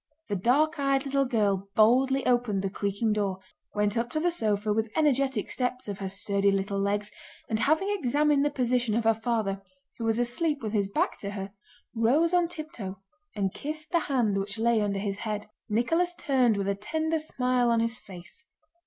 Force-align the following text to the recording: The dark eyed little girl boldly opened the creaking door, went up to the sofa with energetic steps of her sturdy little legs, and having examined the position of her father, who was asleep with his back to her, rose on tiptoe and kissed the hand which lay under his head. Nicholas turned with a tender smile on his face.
The 0.29 0.35
dark 0.35 0.79
eyed 0.79 1.05
little 1.05 1.25
girl 1.25 1.69
boldly 1.75 2.25
opened 2.25 2.63
the 2.63 2.71
creaking 2.71 3.13
door, 3.13 3.37
went 3.75 3.95
up 3.95 4.09
to 4.13 4.19
the 4.19 4.31
sofa 4.31 4.73
with 4.73 4.89
energetic 4.95 5.47
steps 5.51 5.87
of 5.87 5.99
her 5.99 6.09
sturdy 6.09 6.51
little 6.51 6.79
legs, 6.79 7.11
and 7.47 7.59
having 7.59 7.87
examined 7.91 8.43
the 8.43 8.49
position 8.49 8.95
of 8.95 9.03
her 9.03 9.13
father, 9.13 9.61
who 9.99 10.05
was 10.05 10.17
asleep 10.17 10.63
with 10.63 10.73
his 10.73 10.89
back 10.89 11.19
to 11.19 11.29
her, 11.29 11.53
rose 11.93 12.33
on 12.33 12.47
tiptoe 12.47 12.97
and 13.35 13.53
kissed 13.53 13.91
the 13.91 13.99
hand 13.99 14.39
which 14.39 14.57
lay 14.57 14.81
under 14.81 14.97
his 14.97 15.17
head. 15.17 15.45
Nicholas 15.69 16.15
turned 16.17 16.57
with 16.57 16.67
a 16.67 16.73
tender 16.73 17.19
smile 17.19 17.69
on 17.69 17.79
his 17.79 17.99
face. 17.99 18.47